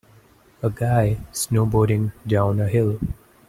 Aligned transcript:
A 0.63 0.69
guy 0.71 1.19
snowboarding 1.31 2.11
down 2.27 2.59
a 2.59 2.67
hill. 2.67 2.99